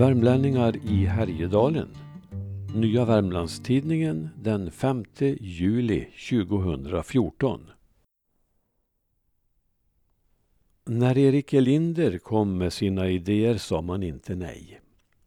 Värmlänningar 0.00 0.76
i 0.76 1.04
Härjedalen. 1.06 1.88
Nya 2.74 3.04
Värmlandstidningen 3.04 4.28
den 4.42 4.70
5 4.70 5.04
juli 5.40 6.06
2014. 6.30 7.70
När 10.84 11.18
Erik 11.18 11.52
Elinder 11.52 12.18
kom 12.18 12.58
med 12.58 12.72
sina 12.72 13.08
idéer 13.08 13.56
sa 13.56 13.82
man 13.82 14.02
inte 14.02 14.34
nej. 14.34 14.80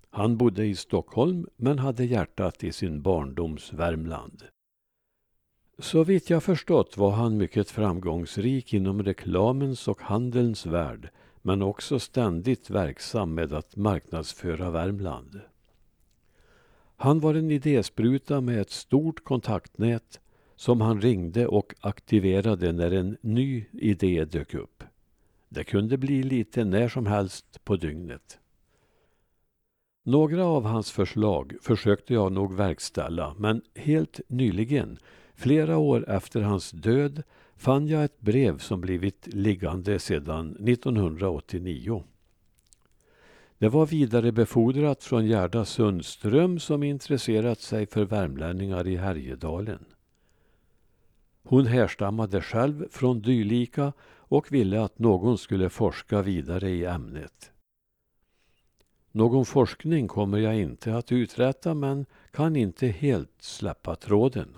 Han 0.10 0.38
bodde 0.38 0.66
i 0.66 0.76
Stockholm 0.76 1.48
men 1.56 1.80
hade 1.80 2.06
hjärtat 2.06 2.64
i 2.64 2.72
sin 2.72 3.02
barndoms 3.02 3.74
Värmland. 3.74 4.44
Så 5.80 6.04
vitt 6.04 6.30
jag 6.30 6.44
förstått 6.44 6.98
var 6.98 7.12
han 7.12 7.38
mycket 7.38 7.70
framgångsrik 7.70 8.74
inom 8.74 9.04
reklamens 9.04 9.88
och 9.88 10.02
handelns 10.02 10.66
värld 10.66 11.10
men 11.46 11.62
också 11.62 12.00
ständigt 12.00 12.70
verksam 12.70 13.34
med 13.34 13.54
att 13.54 13.76
marknadsföra 13.76 14.72
Värmland. 14.72 15.42
Han 16.96 17.20
var 17.20 17.36
en 17.36 17.52
idéspruta 17.52 18.42
med 18.42 18.62
ett 18.62 18.72
stort 18.72 19.24
kontaktnät 19.24 20.20
som 20.56 20.82
han 20.82 21.02
ringde 21.02 21.48
och 21.48 21.74
aktiverade 21.82 22.72
när 22.72 22.92
en 22.92 23.18
ny 23.22 23.66
idé 23.72 24.26
dök 24.26 24.54
upp. 24.54 24.84
Det 25.50 25.64
kunde 25.64 25.98
bli 25.98 26.24
lite 26.24 26.66
när 26.66 26.90
som 26.90 27.06
helst 27.06 27.64
på 27.64 27.76
dygnet. 27.76 28.40
Några 30.04 30.46
av 30.46 30.66
hans 30.66 30.92
förslag 30.92 31.54
försökte 31.62 32.14
jag 32.14 32.32
nog 32.32 32.54
verkställa 32.54 33.36
men 33.38 33.62
helt 33.76 34.22
nyligen, 34.28 34.98
flera 35.36 35.78
år 35.78 36.10
efter 36.10 36.42
hans 36.42 36.72
död, 36.72 37.24
fann 37.56 37.88
jag 37.88 38.04
ett 38.04 38.22
brev 38.22 38.58
som 38.58 38.82
blivit 38.82 39.28
liggande 39.34 40.00
sedan 40.00 40.52
1989. 40.68 42.04
Det 43.58 43.70
var 43.70 43.86
vidarebefordrat 43.86 45.04
från 45.04 45.26
Gerda 45.26 45.66
Sundström 45.66 46.60
som 46.60 46.84
intresserat 46.84 47.62
sig 47.62 47.86
för 47.86 48.06
värmlänningar 48.06 48.88
i 48.88 48.96
Härjedalen. 48.96 49.86
Hon 51.44 51.66
härstammade 51.66 52.42
själv 52.42 52.88
från 52.92 53.22
dylika 53.22 53.94
och 54.04 54.52
ville 54.52 54.82
att 54.82 55.00
någon 55.00 55.38
skulle 55.38 55.70
forska 55.70 56.22
vidare 56.22 56.70
i 56.70 56.86
ämnet. 56.86 57.52
Någon 59.12 59.46
forskning 59.46 60.08
kommer 60.08 60.38
jag 60.38 60.60
inte 60.60 60.96
att 60.96 61.12
uträtta 61.12 61.74
men 61.74 62.06
kan 62.32 62.56
inte 62.56 62.88
helt 62.88 63.42
släppa 63.42 63.96
tråden. 63.96 64.58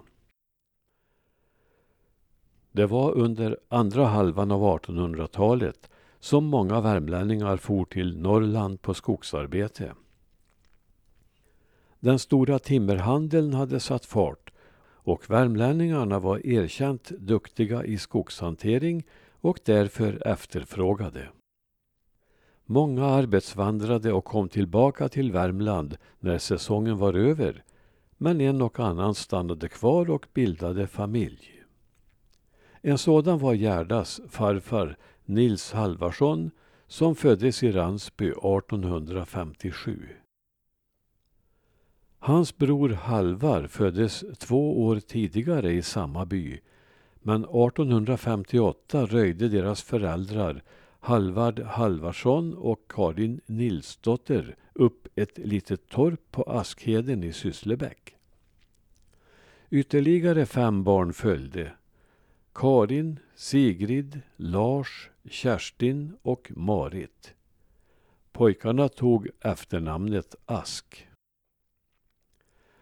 Det 2.75 2.85
var 2.85 3.11
under 3.11 3.57
andra 3.69 4.05
halvan 4.05 4.51
av 4.51 4.61
1800-talet 4.61 5.89
som 6.19 6.45
många 6.45 6.81
värmlänningar 6.81 7.57
for 7.57 7.85
till 7.85 8.17
Norrland 8.17 8.81
på 8.81 8.93
skogsarbete. 8.93 9.93
Den 11.99 12.19
stora 12.19 12.59
timmerhandeln 12.59 13.53
hade 13.53 13.79
satt 13.79 14.05
fart 14.05 14.53
och 14.81 15.29
värmlänningarna 15.29 16.19
var 16.19 16.47
erkänt 16.47 17.09
duktiga 17.09 17.85
i 17.85 17.97
skogshantering 17.97 19.03
och 19.41 19.59
därför 19.65 20.27
efterfrågade. 20.27 21.29
Många 22.65 23.05
arbetsvandrade 23.05 24.13
och 24.13 24.25
kom 24.25 24.49
tillbaka 24.49 25.09
till 25.09 25.31
Värmland 25.31 25.97
när 26.19 26.37
säsongen 26.37 26.97
var 26.97 27.13
över 27.13 27.63
men 28.17 28.41
en 28.41 28.61
och 28.61 28.79
annan 28.79 29.15
stannade 29.15 29.69
kvar 29.69 30.09
och 30.09 30.27
bildade 30.33 30.87
familj. 30.87 31.55
En 32.87 32.97
sådan 32.97 33.39
var 33.39 33.53
Gerdas 33.53 34.21
farfar 34.29 34.97
Nils 35.25 35.71
Halvarsson 35.71 36.51
som 36.87 37.15
föddes 37.15 37.63
i 37.63 37.71
Ransby 37.71 38.25
1857. 38.29 39.99
Hans 42.19 42.57
bror 42.57 42.89
Halvar 42.89 43.67
föddes 43.67 44.23
två 44.37 44.85
år 44.85 44.99
tidigare 44.99 45.73
i 45.73 45.81
samma 45.81 46.25
by 46.25 46.59
men 47.15 47.43
1858 47.43 49.05
röjde 49.05 49.47
deras 49.47 49.81
föräldrar 49.81 50.63
Halvard 50.99 51.59
Halvarsson 51.59 52.53
och 52.53 52.79
Karin 52.89 53.41
Nilsdotter 53.45 54.55
upp 54.73 55.07
ett 55.15 55.37
litet 55.37 55.89
torp 55.89 56.31
på 56.31 56.43
Askheden 56.43 57.23
i 57.23 57.33
Sysslebäck. 57.33 58.15
Ytterligare 59.69 60.45
fem 60.45 60.83
barn 60.83 61.13
följde 61.13 61.71
Karin, 62.55 63.19
Sigrid, 63.35 64.21
Lars, 64.35 65.09
Kerstin 65.29 66.17
och 66.21 66.51
Marit. 66.55 67.35
Pojkarna 68.31 68.89
tog 68.89 69.27
efternamnet 69.41 70.35
Ask. 70.45 71.07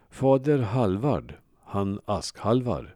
Fader 0.10 0.60
Halvard, 0.60 1.34
han 1.64 2.00
Ask-Halvar, 2.06 2.96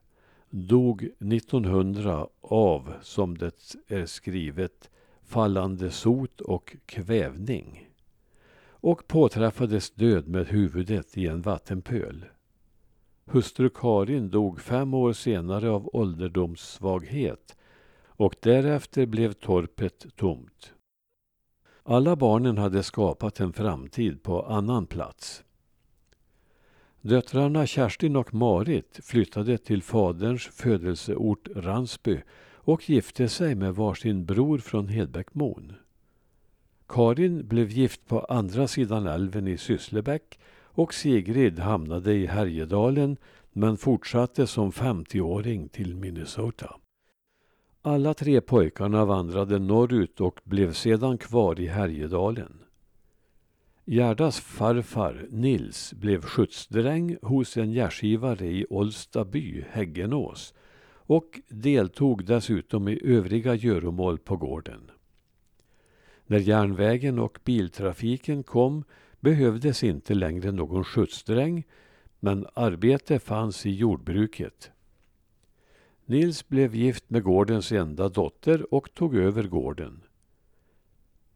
dog 0.49 1.03
1900 1.03 2.27
av, 2.41 2.93
som 3.01 3.37
det 3.37 3.75
är 3.87 4.05
skrivet, 4.05 4.89
fallande 5.23 5.91
sot 5.91 6.41
och 6.41 6.77
kvävning 6.85 7.89
och 8.69 9.07
påträffades 9.07 9.91
död 9.91 10.27
med 10.27 10.47
huvudet 10.47 11.17
i 11.17 11.27
en 11.27 11.41
vattenpöl. 11.41 12.25
Hustru 13.29 13.69
Karin 13.69 14.29
dog 14.29 14.61
fem 14.61 14.93
år 14.93 15.13
senare 15.13 15.69
av 15.69 15.89
ålderdomssvaghet 15.95 17.57
och 18.07 18.35
därefter 18.39 19.05
blev 19.05 19.33
torpet 19.33 20.05
tomt. 20.15 20.73
Alla 21.83 22.15
barnen 22.15 22.57
hade 22.57 22.83
skapat 22.83 23.39
en 23.39 23.53
framtid 23.53 24.23
på 24.23 24.41
annan 24.41 24.85
plats. 24.85 25.43
Döttrarna 27.01 27.65
Kerstin 27.65 28.15
och 28.15 28.33
Marit 28.33 28.99
flyttade 29.03 29.57
till 29.57 29.83
faderns 29.83 30.43
födelseort 30.43 31.47
Ransby 31.55 32.21
och 32.53 32.89
gifte 32.89 33.29
sig 33.29 33.55
med 33.55 33.75
varsin 33.75 34.25
bror 34.25 34.57
från 34.57 34.87
Hedbäckmon. 34.87 35.73
Karin 36.87 37.47
blev 37.47 37.69
gift 37.69 38.07
på 38.07 38.19
andra 38.19 38.67
sidan 38.67 39.07
älven 39.07 39.47
i 39.47 39.57
Sysslebäck 39.57 40.39
och 40.77 40.93
Sigrid 40.93 41.59
hamnade 41.59 42.13
i 42.13 42.25
Härjedalen 42.25 43.17
men 43.53 43.77
fortsatte 43.77 44.47
som 44.47 44.71
50-åring 44.71 45.69
till 45.69 45.95
Minnesota. 45.95 46.75
Alla 47.81 48.13
tre 48.13 48.41
pojkarna 48.41 49.05
vandrade 49.05 49.59
norrut 49.59 50.21
och 50.21 50.39
blev 50.43 50.73
sedan 50.73 51.17
kvar 51.17 51.59
i 51.59 51.67
Härjedalen. 51.67 52.59
Gerdas 53.85 54.39
farfar 54.39 55.27
Nils 55.29 55.93
blev 55.93 56.21
skjutsdräng 56.21 57.17
hos 57.21 57.57
en 57.57 57.71
gärdsgivare 57.71 58.47
i 58.47 58.65
Ålsta 58.69 59.25
by, 59.25 59.63
Häggenås 59.69 60.53
och 60.89 61.39
deltog 61.49 62.25
dessutom 62.25 62.87
i 62.87 62.99
övriga 63.03 63.55
göromål 63.55 64.19
på 64.19 64.37
gården. 64.37 64.91
När 66.25 66.39
järnvägen 66.39 67.19
och 67.19 67.39
biltrafiken 67.43 68.43
kom 68.43 68.83
behövdes 69.19 69.83
inte 69.83 70.13
längre 70.13 70.51
någon 70.51 70.83
skjutsdräng 70.83 71.63
men 72.19 72.47
arbete 72.53 73.19
fanns 73.19 73.65
i 73.65 73.71
jordbruket. 73.71 74.71
Nils 76.05 76.47
blev 76.47 76.75
gift 76.75 77.09
med 77.09 77.23
gårdens 77.23 77.71
enda 77.71 78.09
dotter 78.09 78.73
och 78.73 78.93
tog 78.93 79.15
över 79.15 79.43
gården. 79.43 80.03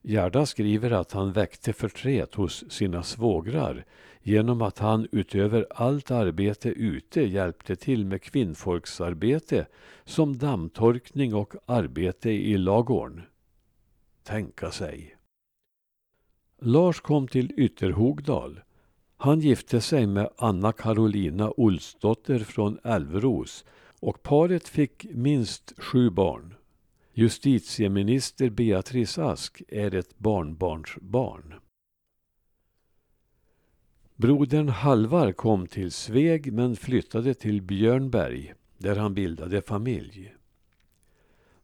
Gerda 0.02 0.46
skriver 0.46 0.92
att 0.92 1.12
han 1.12 1.32
väckte 1.32 1.74
förtret 1.74 2.36
hos 2.36 2.72
sina 2.72 3.04
svågrar 3.04 3.86
genom 4.22 4.62
att 4.62 4.80
han 4.80 5.08
utöver 5.12 5.68
allt 5.70 6.12
arbete 6.12 6.70
ute 6.70 7.22
hjälpte 7.22 7.76
till 7.76 8.06
med 8.06 8.22
kvinnfolksarbete 8.22 9.68
som 10.04 10.38
dammtorkning 10.38 11.34
och 11.34 11.54
arbete 11.66 12.30
i 12.30 12.58
lagorn. 12.58 13.22
Tänka 14.24 14.72
sig. 14.72 15.16
Lars 16.64 17.00
kom 17.02 17.28
till 17.28 17.54
Ytterhogdal. 17.58 18.60
Han 19.18 19.40
gifte 19.40 19.82
sig 19.82 20.08
med 20.08 20.30
Anna 20.38 20.72
Carolina 20.72 21.52
Olsdotter 21.58 22.40
från 22.40 22.80
Älvros 22.84 23.66
och 24.00 24.24
paret 24.24 24.68
fick 24.68 25.06
minst 25.12 25.74
sju 25.78 26.10
barn. 26.10 26.54
Justitieminister 27.14 28.50
Beatrice 28.50 29.18
Ask 29.18 29.62
är 29.68 29.96
ett 29.96 30.18
barnbarnsbarn. 30.20 31.54
Brodern 34.16 34.70
Halvar 34.70 35.32
kom 35.32 35.68
till 35.68 35.92
Sveg 35.92 36.54
men 36.54 36.76
flyttade 36.76 37.34
till 37.34 37.62
Björnberg 37.62 38.54
där 38.78 38.96
han 38.96 39.14
bildade 39.14 39.62
familj. 39.62 40.34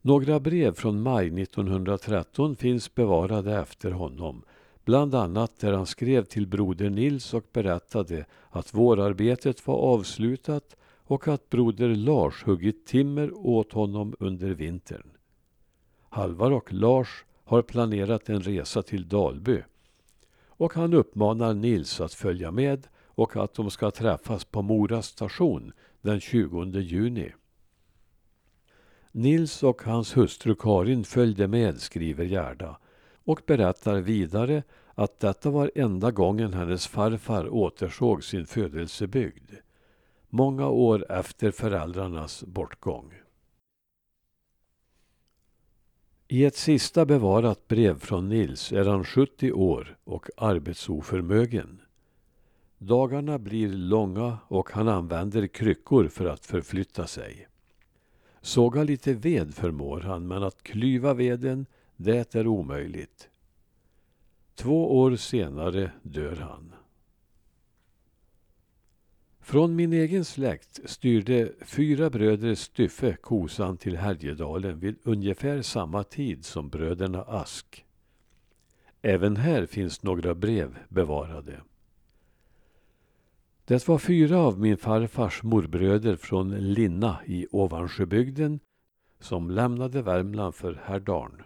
Några 0.01 0.39
brev 0.39 0.73
från 0.73 1.01
maj 1.01 1.41
1913 1.41 2.55
finns 2.55 2.95
bevarade 2.95 3.59
efter 3.59 3.91
honom 3.91 4.44
Bland 4.87 5.15
annat 5.15 5.59
där 5.59 5.73
han 5.73 5.85
skrev 5.85 6.23
till 6.23 6.47
broder 6.47 6.89
Nils 6.89 7.33
och 7.33 7.45
berättade 7.53 8.25
att 8.49 8.73
vårarbetet 8.73 9.67
var 9.67 9.75
avslutat 9.75 10.75
och 11.03 11.27
att 11.27 11.49
broder 11.49 11.95
Lars 11.95 12.43
huggit 12.45 12.85
timmer 12.85 13.47
åt 13.47 13.73
honom 13.73 14.15
under 14.19 14.49
vintern. 14.49 15.07
Halvar 16.09 16.51
och 16.51 16.73
Lars 16.73 17.25
har 17.43 17.61
planerat 17.61 18.29
en 18.29 18.41
resa 18.41 18.81
till 18.81 19.07
Dalby. 19.07 19.61
och 20.47 20.73
han 20.73 20.93
uppmanar 20.93 21.53
Nils 21.53 22.01
att 22.01 22.13
följa 22.13 22.51
med 22.51 22.87
och 23.05 23.35
att 23.35 23.53
de 23.53 23.71
ska 23.71 23.91
träffas 23.91 24.45
på 24.45 24.61
Mora 24.61 25.01
station 25.01 25.71
den 26.01 26.19
20 26.19 26.79
juni. 26.79 27.33
Nils 29.11 29.63
och 29.63 29.81
hans 29.81 30.17
hustru 30.17 30.55
Karin 30.55 31.03
följde 31.03 31.47
med, 31.47 31.81
skriver 31.81 32.25
Gerda 32.25 32.77
och 33.27 33.41
berättar 33.45 33.95
vidare 33.95 34.63
att 34.95 35.19
detta 35.19 35.50
var 35.50 35.71
enda 35.75 36.12
gången 36.12 36.53
hennes 36.53 36.88
farfar 36.88 37.50
återsåg 37.50 38.24
sin 38.24 38.45
födelsebygd. 38.45 39.51
Många 40.29 40.69
år 40.69 41.12
efter 41.12 41.51
föräldrarnas 41.51 42.44
bortgång. 42.44 43.13
I 46.27 46.45
ett 46.45 46.56
sista 46.56 47.06
bevarat 47.06 47.68
brev 47.68 48.00
från 48.00 48.29
Nils 48.29 48.71
är 48.71 48.85
han 48.85 49.03
70 49.03 49.51
år 49.51 49.97
och 50.03 50.30
arbetsoförmögen. 50.38 51.81
Dagarna 52.77 53.39
blir 53.39 53.69
långa 53.69 54.38
och 54.47 54.71
han 54.71 54.88
använder 54.88 55.47
kryckor 55.47 56.07
för 56.07 56.25
att 56.25 56.45
förflytta 56.45 57.07
sig. 57.07 57.47
Såga 58.41 58.83
lite 58.83 59.13
ved 59.13 59.56
förmår 59.56 60.00
han, 60.00 60.27
men 60.27 60.44
att 60.44 60.63
klyva 60.63 61.13
veden, 61.13 61.65
det 61.97 62.35
är 62.35 62.47
omöjligt. 62.47 63.29
Två 64.55 64.99
år 64.99 65.15
senare 65.15 65.91
dör 66.01 66.35
han. 66.35 66.73
Från 69.39 69.75
min 69.75 69.94
egen 69.94 70.25
släkt 70.25 70.89
styrde 70.89 71.51
fyra 71.61 72.09
bröder 72.09 72.55
Styffe 72.55 73.15
kosan 73.21 73.77
till 73.77 73.97
Härjedalen 73.97 74.79
vid 74.79 74.95
ungefär 75.03 75.61
samma 75.61 76.03
tid 76.03 76.45
som 76.45 76.69
bröderna 76.69 77.21
Ask. 77.21 77.85
Även 79.01 79.35
här 79.35 79.65
finns 79.65 80.03
några 80.03 80.35
brev 80.35 80.77
bevarade. 80.89 81.61
Det 83.65 83.88
var 83.88 83.97
fyra 83.97 84.38
av 84.39 84.59
min 84.59 84.77
farfars 84.77 85.44
morbröder 85.44 86.15
från 86.15 86.73
Linna 86.73 87.19
i 87.25 87.47
Ovansjöbygden 87.51 88.59
som 89.19 89.51
lämnade 89.51 90.01
Värmland 90.01 90.55
för 90.55 90.73
Härdarn. 90.83 91.44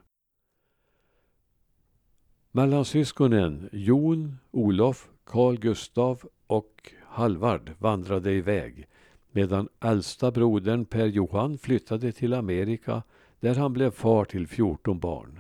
Mellansyskonen 2.54 3.70
Jon, 3.72 4.38
Olof, 4.52 5.10
Carl 5.26 5.58
Gustav 5.58 6.24
och 6.48 6.94
Halvard 7.06 7.72
vandrade 7.80 8.32
iväg 8.32 8.88
medan 9.32 9.70
äldsta 9.80 10.32
brodern 10.32 10.86
Per 10.86 11.06
Johan 11.06 11.58
flyttade 11.58 12.12
till 12.12 12.34
Amerika 12.34 13.04
där 13.40 13.56
han 13.56 13.74
blev 13.74 13.92
far 13.92 14.26
till 14.26 14.48
14 14.48 15.00
barn. 15.00 15.40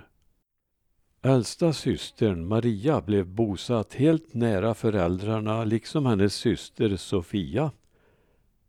Äldsta 1.21 1.73
systern 1.73 2.47
Maria 2.47 3.01
blev 3.01 3.27
bosatt 3.27 3.93
helt 3.93 4.33
nära 4.33 4.73
föräldrarna 4.73 5.63
liksom 5.63 6.05
hennes 6.05 6.35
syster 6.35 6.95
Sofia. 6.95 7.71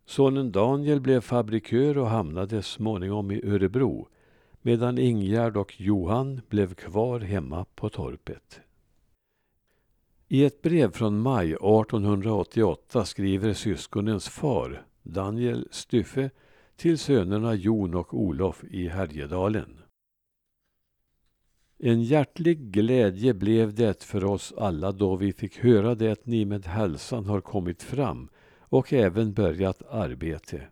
Sonen 0.06 0.52
Daniel 0.52 1.00
blev 1.00 1.20
fabrikör 1.20 1.98
och 1.98 2.08
hamnade 2.08 2.62
småningom 2.62 3.30
i 3.30 3.40
Örebro 3.44 4.08
medan 4.62 4.98
Ingegärd 4.98 5.56
och 5.56 5.80
Johan 5.80 6.40
blev 6.48 6.74
kvar 6.74 7.20
hemma 7.20 7.64
på 7.74 7.88
torpet. 7.88 8.60
I 10.28 10.44
ett 10.44 10.62
brev 10.62 10.90
från 10.90 11.20
maj 11.20 11.52
1888 11.52 13.04
skriver 13.04 13.52
syskonens 13.52 14.28
far, 14.28 14.86
Daniel 15.02 15.68
Styffe, 15.70 16.30
till 16.76 16.98
sönerna 16.98 17.54
Jon 17.54 17.94
och 17.94 18.14
Olof 18.14 18.64
i 18.64 18.88
Härjedalen. 18.88 19.78
En 21.78 22.02
hjärtlig 22.02 22.58
glädje 22.58 23.34
blev 23.34 23.74
det 23.74 24.02
för 24.02 24.24
oss 24.24 24.52
alla 24.56 24.92
då 24.92 25.16
vi 25.16 25.32
fick 25.32 25.58
höra 25.58 25.94
det 25.94 26.12
att 26.12 26.26
ni 26.26 26.44
med 26.44 26.66
hälsan 26.66 27.26
har 27.26 27.40
kommit 27.40 27.82
fram 27.82 28.28
och 28.58 28.92
även 28.92 29.32
börjat 29.32 29.82
arbete. 29.82 30.68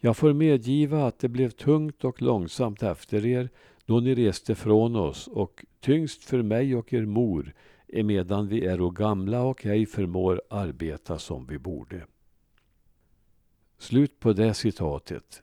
Jag 0.00 0.16
får 0.16 0.32
medgiva 0.32 1.06
att 1.06 1.18
det 1.18 1.28
blev 1.28 1.50
tungt 1.50 2.04
och 2.04 2.22
långsamt 2.22 2.82
efter 2.82 3.26
er 3.26 3.48
då 3.86 4.00
ni 4.00 4.14
reste 4.14 4.54
från 4.54 4.96
oss 4.96 5.28
och 5.28 5.64
tyngst 5.80 6.24
för 6.24 6.42
mig 6.42 6.76
och 6.76 6.92
er 6.92 7.06
mor 7.06 7.54
emedan 7.88 8.48
vi 8.48 8.64
är 8.64 8.90
gamla 8.90 9.42
och 9.42 9.66
ej 9.66 9.86
förmår 9.86 10.42
arbeta 10.50 11.18
som 11.18 11.46
vi 11.46 11.58
borde. 11.58 12.06
Slut 13.78 14.20
på 14.20 14.32
det 14.32 14.54
citatet. 14.54 15.42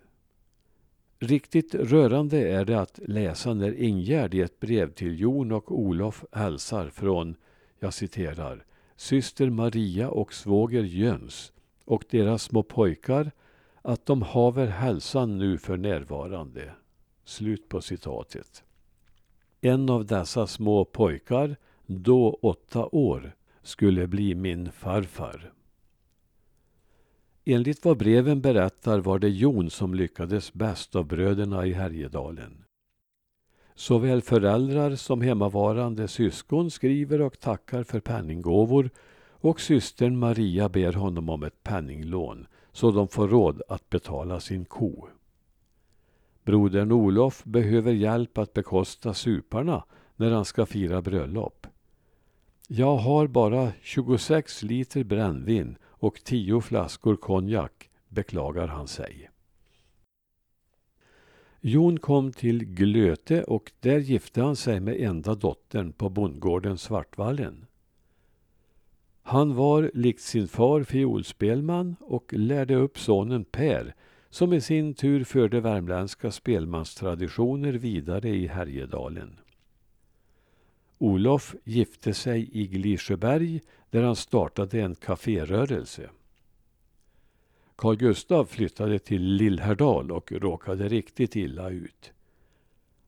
Riktigt 1.20 1.76
rörande 1.76 2.38
är 2.38 2.66
det 2.66 2.82
att 2.82 3.00
läsa 3.08 3.54
när 3.54 3.74
Ingegärd 3.74 4.34
i 4.34 4.42
ett 4.42 4.60
brev 4.60 4.92
till 4.92 5.20
Jon 5.20 5.52
och 5.52 5.80
Olof 5.80 6.26
hälsar 6.32 6.90
från, 6.90 7.36
jag 7.80 7.94
citerar, 7.94 8.66
syster 8.96 9.50
Maria 9.50 10.10
och 10.10 10.34
svåger 10.34 10.84
Jöns 10.84 11.54
och 11.86 12.06
deras 12.10 12.44
små 12.44 12.64
pojkar 12.64 13.32
att 13.86 14.06
de 14.06 14.22
haver 14.22 14.68
hälsan 14.68 15.38
nu 15.38 15.58
för 15.58 15.78
närvarande. 15.78 16.72
Slut 17.26 17.70
på 17.70 17.82
citatet. 17.82 18.64
En 19.62 19.90
av 19.90 20.06
dessa 20.06 20.48
små 20.48 20.86
pojkar, 20.86 21.56
då 21.86 22.40
åtta 22.42 22.86
år, 22.86 23.36
skulle 23.62 24.08
bli 24.08 24.36
min 24.36 24.72
farfar. 24.72 25.52
Enligt 27.46 27.86
vad 27.86 27.98
breven 27.98 28.42
berättar 28.42 29.00
var 29.00 29.20
det 29.20 29.30
Jon 29.30 29.70
som 29.70 29.94
lyckades 29.94 30.54
bäst 30.54 30.96
av 30.96 31.06
bröderna 31.06 31.66
i 31.66 31.74
Härjedalen. 31.74 32.64
Såväl 33.76 34.22
föräldrar 34.22 34.96
som 34.96 35.22
hemmavarande 35.22 36.08
syskon 36.08 36.72
skriver 36.72 37.22
och 37.22 37.40
tackar 37.40 37.84
för 37.84 38.00
penninggåvor 38.00 38.90
och 39.30 39.62
systern 39.62 40.18
Maria 40.18 40.70
ber 40.70 40.94
honom 40.94 41.30
om 41.30 41.44
ett 41.44 41.64
penninglån 41.64 42.48
så 42.76 42.92
de 42.92 43.08
får 43.08 43.28
råd 43.28 43.62
att 43.68 43.90
betala 43.90 44.40
sin 44.40 44.66
ko. 44.66 45.08
Brodern 46.44 46.92
Olof 46.92 47.44
behöver 47.44 47.94
hjälp 47.94 48.38
att 48.38 48.54
bekosta 48.54 49.14
suparna 49.14 49.84
när 50.16 50.32
han 50.32 50.46
ska 50.46 50.66
fira 50.66 51.02
bröllop. 51.02 51.68
Jag 52.68 52.98
har 52.98 53.28
bara 53.28 53.72
26 53.82 54.64
liter 54.64 55.04
brännvin 55.04 55.78
och 55.84 56.24
tio 56.24 56.62
flaskor 56.62 57.16
konjak, 57.16 57.90
beklagar 58.08 58.68
han 58.68 58.88
sig. 58.88 59.30
Jon 61.62 62.00
kom 62.00 62.32
till 62.32 62.66
Glöte 62.66 63.44
och 63.44 63.72
där 63.80 64.00
gifte 64.00 64.42
han 64.42 64.56
sig 64.56 64.80
med 64.80 65.02
enda 65.02 65.36
dottern 65.36 65.92
på 65.92 66.10
bondgården 66.10 66.78
Svartvallen. 66.78 67.65
Han 69.28 69.56
var 69.56 69.92
likt 69.94 70.22
sin 70.22 70.48
far 70.48 70.84
fiolspelman 70.84 71.96
och 72.00 72.34
lärde 72.34 72.76
upp 72.76 73.00
sonen 73.00 73.44
Per 73.44 73.96
som 74.30 74.54
i 74.54 74.62
sin 74.62 74.94
tur 74.94 75.24
förde 75.24 75.62
värmländska 75.62 76.32
spelmanstraditioner 76.32 77.74
vidare 77.74 78.30
i 78.30 78.48
Härjedalen. 78.48 79.40
Olof 80.98 81.56
gifte 81.64 82.14
sig 82.14 82.50
i 82.54 82.68
Glisjöberg 82.68 83.62
där 83.90 84.04
han 84.04 84.16
startade 84.16 84.82
en 84.82 84.96
kaférörelse. 84.96 86.10
Carl 87.76 87.96
Gustav 87.96 88.46
flyttade 88.46 89.00
till 89.00 89.24
Lillhärdal 89.24 90.12
och 90.12 90.32
råkade 90.32 90.88
riktigt 90.88 91.36
illa 91.36 91.70
ut. 91.70 92.12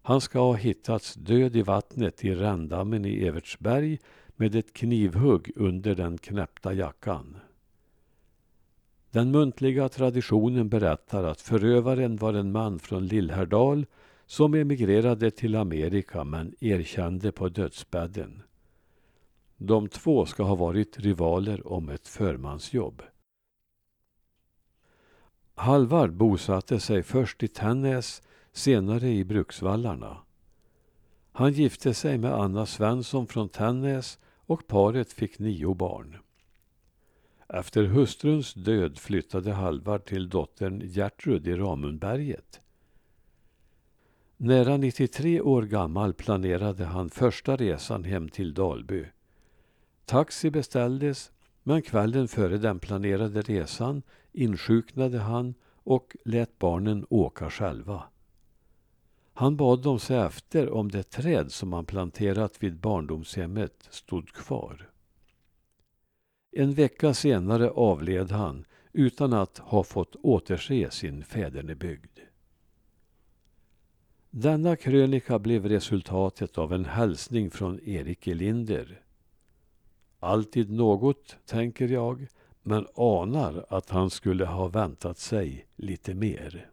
Han 0.01 0.21
ska 0.21 0.39
ha 0.39 0.53
hittats 0.53 1.13
död 1.13 1.55
i 1.55 1.61
vattnet 1.61 2.25
i 2.25 2.35
Rändammen 2.35 3.05
i 3.05 3.23
Evertsberg 3.27 3.99
med 4.37 4.55
ett 4.55 4.73
knivhugg 4.73 5.51
under 5.55 5.95
den 5.95 6.17
knäppta 6.17 6.73
jackan. 6.73 7.37
Den 9.11 9.31
muntliga 9.31 9.89
traditionen 9.89 10.69
berättar 10.69 11.23
att 11.23 11.41
förövaren 11.41 12.17
var 12.17 12.33
en 12.33 12.51
man 12.51 12.79
från 12.79 13.07
Lillhärdal 13.07 13.85
som 14.25 14.53
emigrerade 14.53 15.31
till 15.31 15.55
Amerika 15.55 16.23
men 16.23 16.55
erkände 16.59 17.31
på 17.31 17.49
dödsbädden. 17.49 18.41
De 19.57 19.89
två 19.89 20.25
ska 20.25 20.43
ha 20.43 20.55
varit 20.55 20.99
rivaler 20.99 21.67
om 21.73 21.89
ett 21.89 22.07
förmansjobb. 22.07 23.01
Halvard 25.55 26.13
bosatte 26.13 26.79
sig 26.79 27.03
först 27.03 27.43
i 27.43 27.47
Tännäs, 27.47 28.21
senare 28.51 29.09
i 29.09 29.25
Bruksvallarna. 29.25 30.17
Han 31.31 31.53
gifte 31.53 31.93
sig 31.93 32.17
med 32.17 32.33
Anna 32.33 32.65
Svensson 32.65 33.27
från 33.27 33.49
Tännäs 33.49 34.19
och 34.47 34.67
paret 34.67 35.13
fick 35.13 35.39
nio 35.39 35.73
barn. 35.73 36.17
Efter 37.49 37.83
hustruns 37.83 38.53
död 38.53 38.97
flyttade 38.97 39.51
Halvard 39.51 40.05
till 40.05 40.29
dottern 40.29 40.81
Gertrud 40.85 41.47
i 41.47 41.53
Ramundberget. 41.53 42.61
Nära 44.37 44.77
93 44.77 45.41
år 45.41 45.61
gammal 45.61 46.13
planerade 46.13 46.85
han 46.85 47.09
första 47.09 47.55
resan 47.55 48.03
hem 48.03 48.29
till 48.29 48.53
Dalby. 48.53 49.05
Taxi 50.05 50.49
beställdes, 50.51 51.31
men 51.63 51.81
kvällen 51.81 52.27
före 52.27 52.57
den 52.57 52.79
planerade 52.79 53.41
resan 53.41 54.01
insjuknade 54.31 55.17
han 55.17 55.53
och 55.83 56.15
lät 56.25 56.59
barnen 56.59 57.05
åka 57.09 57.49
själva. 57.49 58.03
Han 59.37 59.55
bad 59.57 59.81
dem 59.81 59.99
se 59.99 60.15
efter 60.15 60.69
om 60.69 60.91
det 60.91 61.03
träd 61.03 61.51
som 61.51 61.73
han 61.73 61.85
planterat 61.85 62.63
vid 62.63 62.79
barndomshemmet 62.79 63.87
stod 63.89 64.29
kvar. 64.29 64.89
En 66.51 66.73
vecka 66.73 67.13
senare 67.13 67.69
avled 67.69 68.31
han 68.31 68.65
utan 68.93 69.33
att 69.33 69.57
ha 69.57 69.83
fått 69.83 70.15
återse 70.15 70.91
sin 70.91 71.23
fädernebygd. 71.23 72.19
Denna 74.29 74.75
krönika 74.75 75.39
blev 75.39 75.65
resultatet 75.65 76.57
av 76.57 76.73
en 76.73 76.85
hälsning 76.85 77.51
från 77.51 77.79
Erik 77.79 78.27
Elinder. 78.27 79.01
Alltid 80.19 80.71
något, 80.71 81.37
tänker 81.45 81.87
jag, 81.87 82.27
men 82.63 82.87
anar 82.95 83.65
att 83.69 83.89
han 83.89 84.09
skulle 84.09 84.45
ha 84.45 84.67
väntat 84.67 85.17
sig 85.17 85.67
lite 85.75 86.13
mer. 86.13 86.69